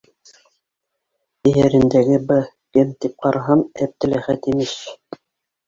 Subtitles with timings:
[1.49, 2.39] Эйәрендәге бы
[2.79, 4.77] кем тип ҡараһам, Әптеләхәт, имеш.